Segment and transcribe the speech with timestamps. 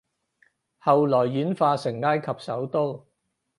[0.81, 3.05] 後來演化成埃及首都